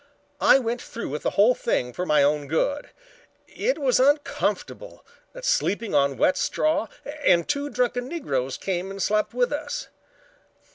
I 0.41 0.57
went 0.57 0.81
through 0.81 1.09
with 1.09 1.21
the 1.21 1.55
thing 1.55 1.93
for 1.93 2.07
my 2.07 2.23
own 2.23 2.47
good. 2.47 2.89
It 3.47 3.77
was 3.77 3.99
uncomfortable, 3.99 5.05
sleeping 5.43 5.93
on 5.93 6.17
wet 6.17 6.37
straw, 6.37 6.87
and 7.23 7.47
two 7.47 7.69
drunken 7.69 8.07
Negroes 8.07 8.57
came 8.57 8.89
and 8.89 8.99
slept 8.99 9.35
with 9.35 9.53
us. 9.53 9.89